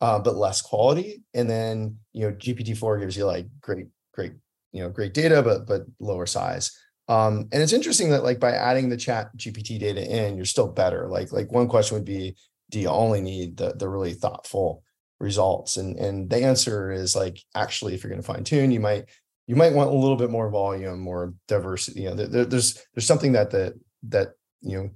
[0.00, 1.22] uh, but less quality.
[1.34, 4.32] And then you know GPT-4 gives you like great, great,
[4.72, 6.76] you know, great data, but but lower size.
[7.08, 10.68] Um, and it's interesting that like by adding the chat GPT data in, you're still
[10.68, 11.06] better.
[11.08, 12.36] Like, like one question would be,
[12.70, 14.82] do you only need the the really thoughtful
[15.20, 15.76] results?
[15.76, 19.10] And and the answer is like, actually, if you're going to fine tune, you might
[19.46, 22.02] you might want a little bit more volume, more diversity.
[22.02, 23.74] You know, there, there's there's something that that
[24.08, 24.28] that
[24.62, 24.90] you know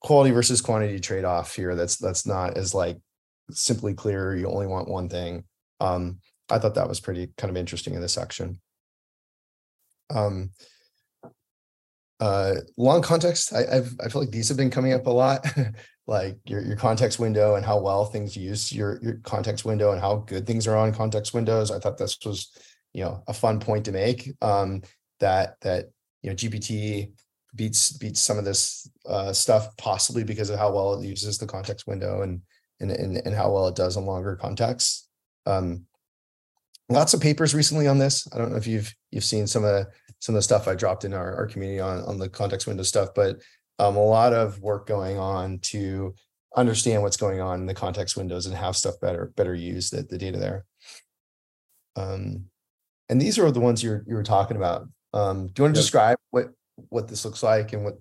[0.00, 2.98] quality versus quantity trade-off here that's that's not as like
[3.50, 5.44] simply clear you only want one thing
[5.80, 6.18] um
[6.50, 8.60] i thought that was pretty kind of interesting in this section.
[10.10, 10.50] Um
[12.20, 15.46] uh long context i I've, i feel like these have been coming up a lot.
[16.06, 20.00] Like your, your context window and how well things use your your context window and
[20.00, 21.70] how good things are on context windows.
[21.70, 22.50] I thought this was
[22.92, 24.82] you know a fun point to make um
[25.20, 25.90] that that
[26.22, 27.12] you know gpt
[27.54, 31.46] beats beats some of this uh, stuff possibly because of how well it uses the
[31.46, 32.42] context window and
[32.80, 35.08] and and, and how well it does in longer contexts.
[35.46, 35.86] Um,
[36.90, 38.26] lots of papers recently on this.
[38.32, 39.88] I don't know if you've you've seen some of the,
[40.20, 42.82] some of the stuff I dropped in our, our community on on the context window
[42.82, 43.36] stuff, but
[43.78, 46.14] um, a lot of work going on to
[46.56, 50.02] understand what's going on in the context windows and have stuff better better use the,
[50.02, 50.64] the data there.
[51.96, 52.46] Um,
[53.08, 54.88] and these are the ones you're you were talking about.
[55.12, 55.84] Um, do you want to Yep.
[55.84, 56.46] describe what
[56.88, 57.94] what this looks like and what?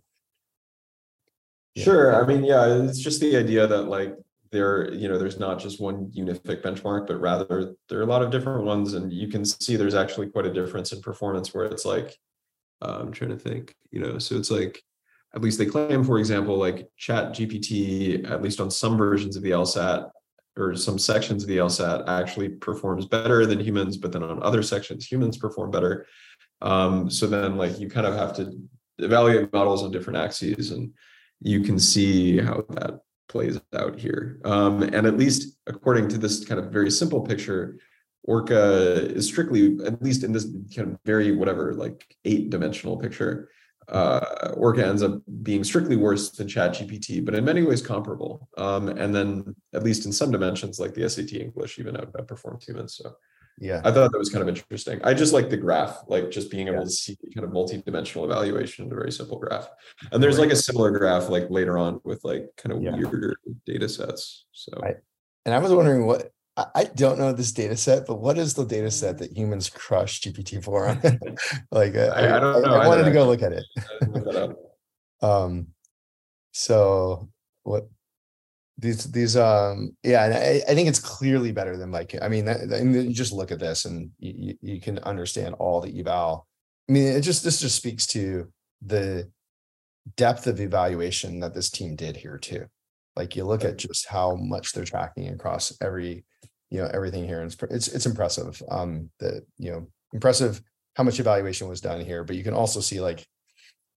[1.75, 1.83] Yeah.
[1.83, 2.23] Sure.
[2.23, 4.15] I mean, yeah, it's just the idea that like
[4.51, 8.21] there, you know, there's not just one unific benchmark, but rather there are a lot
[8.21, 11.65] of different ones, and you can see there's actually quite a difference in performance where
[11.65, 12.17] it's like,
[12.81, 14.81] uh, I'm trying to think, you know, so it's like,
[15.35, 19.43] at least they claim, for example, like Chat GPT, at least on some versions of
[19.43, 20.09] the LSAT
[20.57, 24.63] or some sections of the LSAT, actually performs better than humans, but then on other
[24.63, 26.07] sections, humans perform better.
[26.61, 28.51] Um, so then, like, you kind of have to
[28.97, 30.91] evaluate models on different axes and
[31.41, 34.41] you can see how that plays out here.
[34.43, 37.79] Um, and at least according to this kind of very simple picture,
[38.23, 43.49] Orca is strictly, at least in this kind of very whatever, like eight dimensional picture,
[43.87, 48.49] uh, Orca ends up being strictly worse than ChatGPT, but in many ways comparable.
[48.57, 52.67] Um, and then at least in some dimensions, like the SAT English even out- outperforms
[52.67, 52.95] humans.
[52.95, 53.13] So
[53.61, 55.01] Yeah, I thought that was kind of interesting.
[55.03, 56.83] I just like the graph, like just being able Yeah.
[56.85, 59.69] to see kind of multi-dimensional evaluation in a very simple graph.
[60.11, 62.95] And there's like a similar graph like later on with like kind of Yeah.
[62.95, 64.45] weirder data sets.
[64.53, 64.95] So I-
[65.45, 68.53] and I was wondering what I, I don't know this data set, but what is
[68.53, 71.01] the data set that humans crush GPT four on?
[71.71, 73.65] like uh, I- I don't know I, wanted either, to go look at it.
[74.01, 74.57] I up.
[75.21, 75.67] Um,
[76.53, 77.29] so
[77.63, 77.89] what
[78.79, 82.45] these these um yeah, and I, I think it's clearly better than like I mean,
[82.45, 86.47] that, you just look at this and you, you, you can understand all the eval.
[86.87, 89.29] I mean, it just this just speaks to the
[90.15, 92.65] depth of evaluation that this team did here too.
[93.15, 96.23] Like you look at just how much they're tracking across every,
[96.69, 97.41] you know, everything here.
[97.41, 98.61] And it's it's it's impressive.
[98.71, 100.61] Um, the you know impressive
[100.95, 103.25] how much evaluation was done here, but you can also see like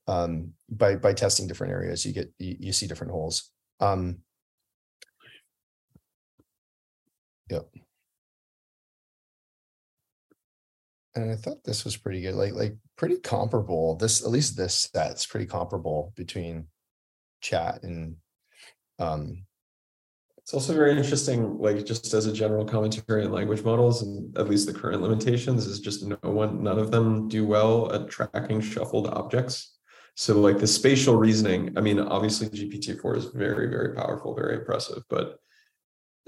[0.09, 4.19] um by by testing different areas you get you, you see different holes um
[7.53, 7.69] yep
[11.15, 14.89] and i thought this was pretty good like like pretty comparable this at least this
[14.95, 16.67] set's pretty comparable between
[17.41, 18.17] chat and
[18.99, 19.45] um
[20.43, 24.49] It's also very interesting, like just as a general commentary on language models and at
[24.51, 28.61] least the current limitations is just no one, none of them do well at tracking
[28.61, 29.79] shuffled objects.
[30.17, 35.03] So like the spatial reasoning, I mean, obviously GPT-4 is very, very powerful, very impressive,
[35.09, 35.39] but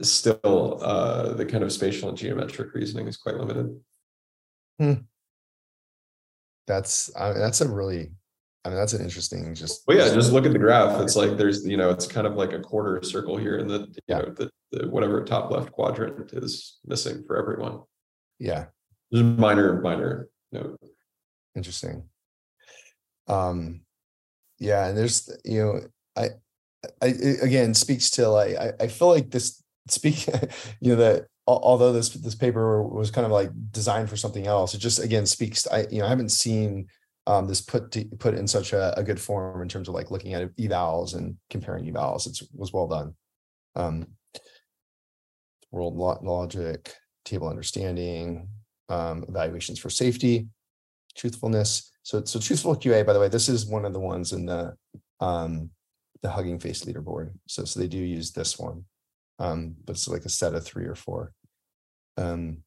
[0.02, 3.78] still uh, the kind of spatial and geometric reasoning is quite limited.
[4.78, 4.94] Hmm.
[6.66, 8.10] that's I mean, that's a really
[8.64, 11.00] i mean that's an interesting just Well, yeah, just look at the graph.
[11.00, 13.80] It's like there's, you know, it's kind of like a quarter circle here and the,
[13.80, 14.18] you Yeah.
[14.18, 17.82] know, the, the whatever top left quadrant is missing for everyone.
[18.40, 18.66] yeah
[19.12, 20.78] Just minor, minor note.
[21.54, 22.02] interesting
[23.28, 23.80] um
[24.58, 25.80] yeah and there's you know
[26.16, 26.28] i
[27.00, 27.06] i
[27.42, 30.26] again speaks to like i, I feel like this speak
[30.80, 34.74] you know that although this this paper was kind of like designed for something else
[34.74, 36.86] it just again speaks i you know i haven't seen
[37.26, 40.10] um this put to, put in such a, a good form in terms of like
[40.10, 43.14] looking at evals and comparing evals it was well done
[43.76, 44.06] um
[45.70, 46.94] world lo- logic
[47.24, 48.48] table understanding
[48.88, 50.48] um evaluations for safety
[51.14, 51.90] truthfulness.
[52.02, 54.76] So, so truthful QA, by the way, this is one of the ones in the
[55.20, 55.70] um
[56.22, 57.32] the Hugging Face leaderboard.
[57.46, 58.84] So, so they do use this one,
[59.38, 61.32] um, but it's like a set of three or four.
[62.16, 62.58] Um,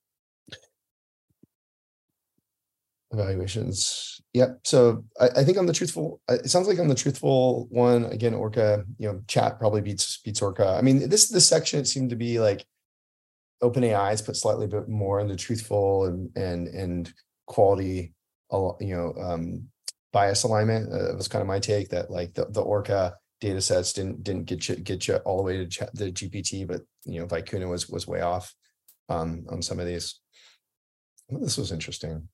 [3.12, 4.22] evaluations.
[4.34, 4.60] Yep.
[4.64, 8.34] So I, I think on the truthful, it sounds like on the truthful one again,
[8.34, 8.84] Orca.
[8.98, 10.76] You know, chat probably beats beats Orca.
[10.78, 12.66] I mean, this this section it seemed to be like
[13.64, 17.14] OpenAI has put slightly bit more into truthful and and and
[17.46, 18.14] quality
[18.52, 19.68] you know, um,
[20.14, 20.92] bias alignment.
[20.92, 24.46] Uh, was kind of my take that like the, the Orca data sets didn't didn't
[24.46, 27.88] get you get you all the way to the GPT, but you know, Vicuna was
[27.90, 28.54] was way off
[29.10, 30.20] um, on some of these.
[31.30, 32.28] Well, this was interesting.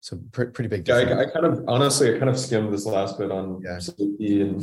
[0.00, 0.96] So pre- pretty big Yeah.
[0.96, 3.78] I, I kind of honestly, I kind of skimmed this last bit on Yeah.
[3.78, 4.62] safety and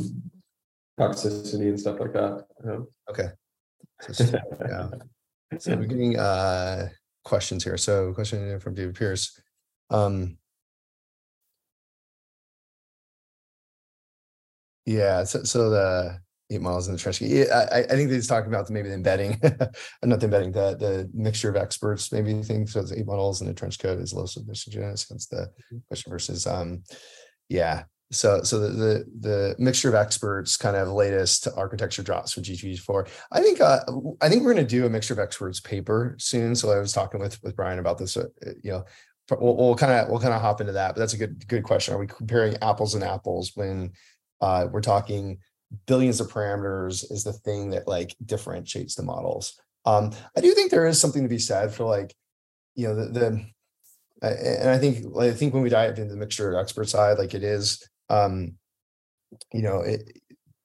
[0.98, 2.46] toxicity and stuff like that.
[2.66, 3.28] Um, okay.
[4.10, 4.24] So,
[4.68, 4.88] yeah.
[5.58, 6.88] So we're getting uh
[7.24, 7.76] questions here.
[7.76, 9.38] So question from David Pierce.
[9.90, 10.38] Um
[14.86, 16.18] yeah, so so the
[16.50, 17.20] eight models in the trench.
[17.20, 19.66] Yeah, I, I think he's talking about the, maybe the embedding, uh,
[20.04, 22.66] not the embedding, the the mixture of experts, maybe thing.
[22.66, 24.82] So it's eight models in the trench code is low sophistication.
[24.82, 25.50] Hence the
[25.88, 26.82] question versus um
[27.48, 27.84] yeah.
[28.12, 33.08] so so the, the, the mixture of experts kind of latest architecture drops for GPT-4.
[33.32, 33.80] I think uh,
[34.20, 36.54] I think we're going to do a mixture of experts paper soon.
[36.54, 38.16] So I was talking with with Brian about this.
[38.16, 38.26] Uh,
[38.62, 38.84] you know,
[39.30, 40.94] we'll, we'll kind of we'll kind of hop into that.
[40.94, 41.94] But that's a good good question.
[41.94, 43.92] Are we comparing apples and apples when
[44.44, 45.38] uh, we're talking
[45.86, 49.58] billions of parameters is the thing that like differentiates the models?
[49.86, 52.14] Um, I do think there is something to be said for like
[52.74, 53.26] you know the, the
[54.22, 57.42] and I think I think when we dive into the mixture expert side, like it
[57.42, 58.56] is um,
[59.52, 60.20] you know, it,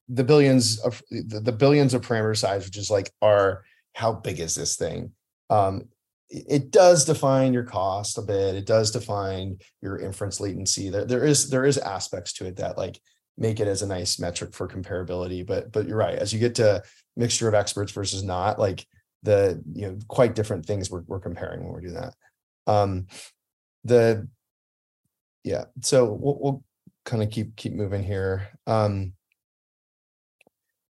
[0.08, 3.64] the billions of the, the billions of parameter size, which is like, are
[3.94, 5.12] how big is this thing?
[5.50, 5.90] Um,
[6.30, 8.56] it does define your cost a bit.
[8.56, 10.90] It does define your inference latency.
[10.90, 13.00] There, there is there is aspects to it that like
[13.40, 15.46] make it as a nice metric for comparability.
[15.46, 16.18] But but you're right.
[16.18, 16.84] As you get to
[17.16, 18.86] mixture of experts versus not, like
[19.24, 22.14] the you know quite different things we're we're comparing when we're doing that.
[22.68, 23.08] Um,
[23.84, 24.28] the
[25.44, 25.66] yeah.
[25.82, 26.64] So we'll, we'll
[27.06, 28.50] kind of keep keep moving here.
[28.68, 29.14] Um,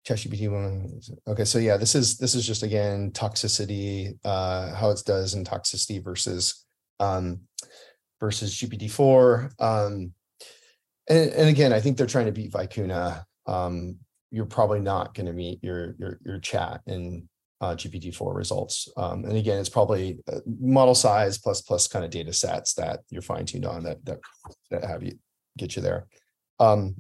[0.08, 1.02] ChatGPT one.
[1.28, 5.44] Okay, so yeah, this is this is just again toxicity, uh, how it does in
[5.44, 6.66] toxicity versus
[7.00, 7.42] um,
[8.20, 9.52] versus GPT four.
[9.60, 10.14] Um,
[11.10, 13.24] and, and again, I think they're trying to beat Vicuna.
[13.46, 13.98] Um,
[14.32, 17.28] you're probably not going to meet your your your chat in
[17.62, 18.88] uh, GPT four results.
[18.96, 23.02] Um, and again, it's probably uh, model size plus plus kind of data sets that
[23.10, 24.20] you're fine tuned on that that
[24.72, 25.18] that have you
[25.58, 26.06] get you there.
[26.60, 26.96] Um,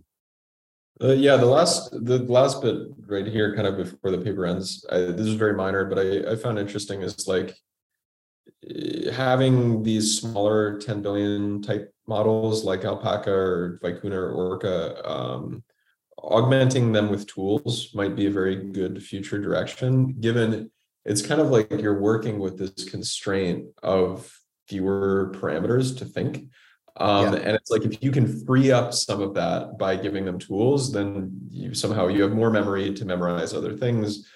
[1.01, 2.76] uh, yeah, the last the last bit
[3.07, 4.86] right here, kind of before the paper ends.
[4.91, 7.55] I, this is very minor, but I, I found interesting is like
[9.14, 15.64] having these smaller 10 billion type models like Alpaca or Vicuna or Orca, um,
[16.18, 20.72] augmenting them with tools might be a very good future direction, given
[21.06, 24.32] it's kind of like you're working with this constraint of
[24.68, 26.50] fewer parameters to think.
[26.97, 27.39] Um, yeah.
[27.39, 30.91] And it's like if you can free up some of that by giving them tools,
[30.91, 34.28] then you somehow you have more memory to memorize other things.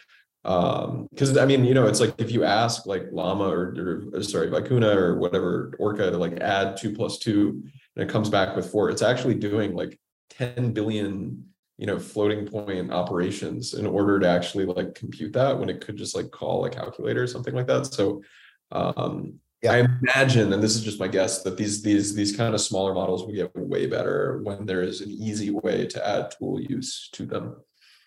[0.44, 4.24] Because um, I mean, you know, it's like if you ask like Llama or, or
[4.24, 7.64] sorry, Vicuna or whatever Orca to like add two plus two,
[7.96, 10.00] and it comes back with four, it's actually doing like
[10.32, 11.46] 10 billion
[11.78, 15.98] you know floating point operations in order to actually like compute that when it could
[15.98, 18.22] just like call a calculator or something like that so
[18.72, 19.72] um yeah.
[19.72, 22.94] I imagine, and this is just my guess, that these these these kind of smaller
[22.94, 27.10] models will get way better when there is an easy way to add tool use
[27.14, 27.56] to them.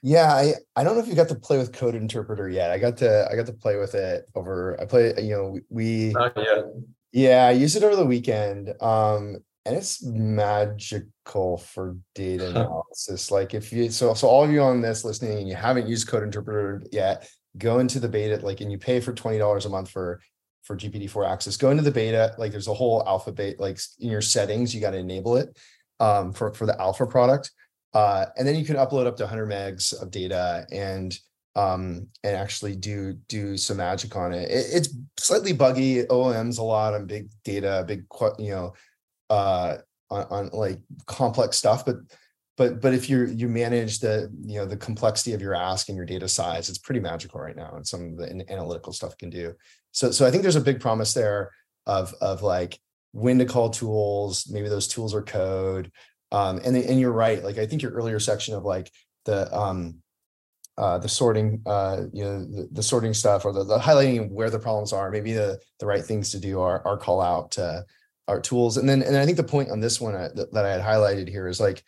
[0.07, 2.70] Yeah, I, I don't know if you got to play with code interpreter yet.
[2.70, 4.80] I got to I got to play with it over.
[4.80, 6.11] I play you know we.
[6.11, 6.64] Not yet.
[7.11, 8.72] Yeah, I used it over the weekend.
[8.80, 13.32] Um, and it's magical for data analysis.
[13.32, 16.07] like if you so so all of you on this listening and you haven't used
[16.07, 17.28] code interpreter yet,
[17.59, 20.20] go into the beta like and you pay for twenty dollars a month for
[20.62, 21.57] for GPT-4 access.
[21.57, 24.80] Go into the beta, like there's a whole alpha beta, like in your settings, you
[24.80, 25.57] got to enable it
[25.98, 27.50] um, for, for the alpha product.
[27.97, 31.18] Uh, and then you can upload up to 100 megs of data and
[31.55, 34.51] um, and actually do do some magic on it.
[34.51, 34.66] it.
[34.70, 36.05] It's slightly buggy.
[36.05, 38.05] OMs a lot on big data, big
[38.38, 38.74] you know,
[39.30, 39.78] uh,
[40.11, 41.86] on, on like complex stuff.
[41.86, 41.97] But
[42.59, 45.97] but but if you you manage the you know the complexity of your ask and
[45.97, 47.76] your data size, it's pretty magical right now.
[47.76, 49.55] And some of the analytical stuff can do.
[49.92, 51.51] So, so I think there's a big promise there
[51.86, 52.78] of of like
[53.12, 54.51] when to call tools.
[54.51, 55.90] Maybe those tools are code.
[56.37, 57.43] Um, and and you're right.
[57.43, 58.91] Like I think your earlier section of like
[59.24, 60.03] the um,
[60.76, 64.51] uh, the sorting, uh, you know, the, the sorting stuff or the, the, highlighting where
[64.51, 65.11] the problems are.
[65.11, 67.84] Maybe the the right things to do are are call out to
[68.28, 68.76] our tools.
[68.76, 70.82] And then and I think the point on this one uh, that, that I had
[70.82, 71.82] highlighted here is like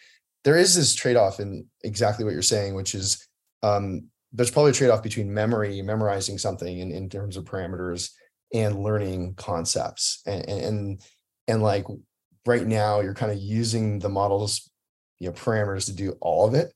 [0.44, 3.28] there is this trade off in exactly what you're saying, which is
[3.62, 8.10] um, there's probably a trade-off between memory, memorizing something in, in terms of parameters
[8.54, 10.22] and learning concepts.
[10.26, 11.02] And, and,
[11.48, 11.86] and like
[12.48, 14.70] right now you're kind of using the models,
[15.18, 16.72] you know, parameters to do all of it.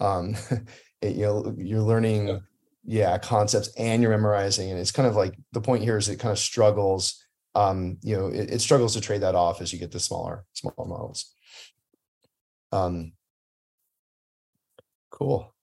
[0.00, 0.34] Um,
[1.02, 2.38] it, you know, you're learning, yeah.
[2.84, 4.70] yeah, concepts and you're memorizing.
[4.70, 7.22] And it's kind of like the point here is it kind of struggles,
[7.54, 10.44] um, you know, it, it struggles to trade that off as you get the smaller,
[10.54, 11.34] smaller models.
[12.72, 13.12] Um,
[15.10, 15.54] cool.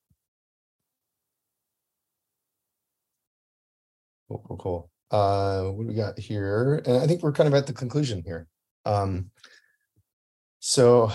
[4.28, 4.92] Cool, cool, cool.
[5.10, 6.84] Uh, what do we got here?
[6.86, 8.48] And I think we're kind of at the conclusion here.
[8.88, 9.32] Um,
[10.60, 11.12] so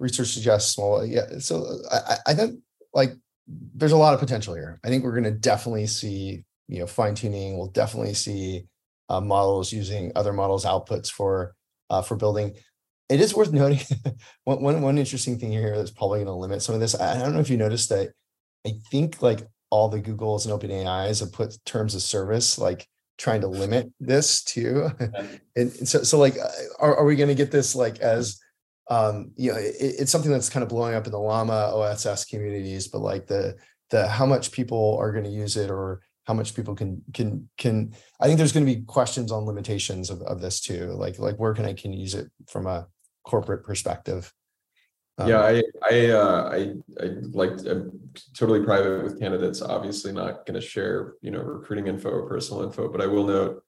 [0.00, 1.38] research suggests small, yeah.
[1.38, 2.60] So I, I think
[2.94, 3.12] like
[3.46, 4.80] there's a lot of potential here.
[4.84, 7.58] I think we're going to definitely see, you know, fine tuning.
[7.58, 8.66] We'll definitely see
[9.08, 11.54] uh, models using other models outputs for
[11.90, 12.54] uh, for building.
[13.08, 13.80] It is worth noting
[14.44, 16.98] one, one, one interesting thing here that's probably going to limit some of this.
[16.98, 18.12] I don't know if you noticed that.
[18.66, 22.88] I think like all the Googles and Open AIs have put terms of service like
[23.18, 24.90] trying to limit this too.
[25.56, 26.36] and so, so like,
[26.78, 28.40] are, are we going to get this like as
[28.88, 32.24] um, you know, it, it's something that's kind of blowing up in the Llama OSS
[32.26, 33.56] communities, but like the
[33.90, 37.48] the how much people are going to use it or how much people can can
[37.56, 40.86] can I think there's going to be questions on limitations of, of this too.
[40.92, 42.86] Like like where can I can use it from a
[43.24, 44.32] corporate perspective?
[45.18, 47.98] Um, yeah, I I uh, I I like I'm
[48.34, 49.62] totally private with candidates.
[49.62, 53.26] Obviously, not going to share you know recruiting info or personal info, but I will
[53.26, 53.62] note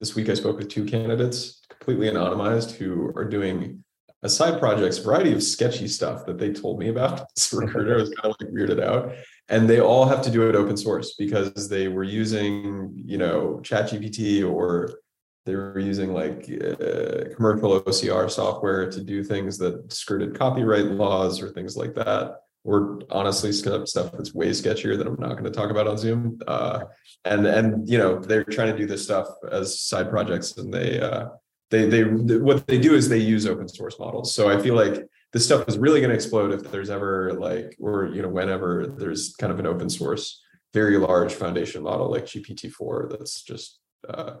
[0.00, 3.84] this week I spoke with two candidates, completely anonymized, who are doing
[4.22, 7.26] a side projects, variety of sketchy stuff that they told me about.
[7.36, 9.12] This recruiter was kind of like weirded out,
[9.48, 13.60] and they all have to do it open source because they were using you know
[13.62, 15.00] ChatGPT or
[15.46, 21.40] they were using like uh, commercial OCR software to do things that skirted copyright laws
[21.40, 25.50] or things like that, or honestly stuff that's way sketchier that I'm not going to
[25.50, 26.40] talk about on Zoom.
[26.46, 26.80] Uh,
[27.24, 31.00] and and you know they're trying to do this stuff as side projects, and they
[31.00, 31.28] uh,
[31.70, 34.34] they they what they do is they use open source models.
[34.34, 37.76] So I feel like this stuff is really going to explode if there's ever like
[37.80, 40.42] or you know whenever there's kind of an open source
[40.74, 43.78] very large foundation model like GPT-4 that's just
[44.08, 44.34] uh,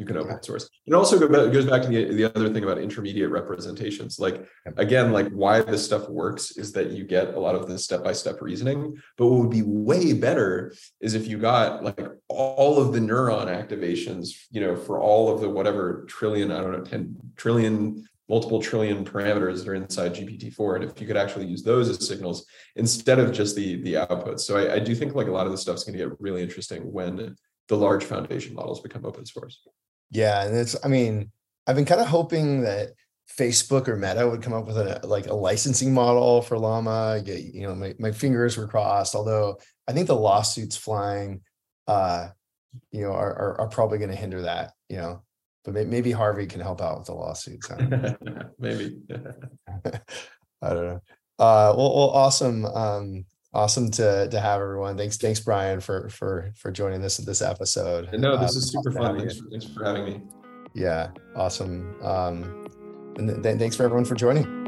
[0.00, 0.66] you can open source.
[0.86, 4.18] It also goes back to the, the other thing about intermediate representations.
[4.18, 4.46] Like
[4.78, 8.40] again, like why this stuff works is that you get a lot of the step-by-step
[8.40, 8.96] reasoning.
[9.18, 13.48] But what would be way better is if you got like all of the neuron
[13.48, 18.62] activations, you know, for all of the whatever trillion, I don't know, 10 trillion, multiple
[18.62, 20.76] trillion parameters that are inside GPT-4.
[20.76, 22.46] And if you could actually use those as signals
[22.76, 24.40] instead of just the the outputs.
[24.40, 26.20] So I, I do think like a lot of this stuff is going to get
[26.20, 27.36] really interesting when
[27.70, 29.60] the large foundation models become open source.
[30.10, 31.30] Yeah, and it's I mean,
[31.66, 32.90] I've been kind of hoping that
[33.38, 37.22] Facebook or Meta would come up with a like a licensing model for Llama.
[37.24, 39.14] You know, my, my fingers were crossed.
[39.14, 41.42] Although I think the lawsuits flying,
[41.86, 42.28] uh,
[42.90, 44.72] you know, are are, are probably going to hinder that.
[44.88, 45.22] You know,
[45.64, 47.70] but maybe Harvey can help out with the lawsuits.
[48.58, 48.98] maybe.
[50.62, 51.00] I don't know.
[51.38, 52.66] Uh, well, well, awesome.
[52.66, 54.96] Um, awesome to to have everyone.
[54.96, 58.10] Thanks, thanks, Brian, for for for joining this this episode.
[58.12, 59.18] No, this um, is super fun.
[59.18, 60.22] Thanks for, thanks for having me.
[60.74, 61.96] Yeah, awesome.
[62.02, 62.68] Um,
[63.16, 64.59] and th- thanks for everyone for joining.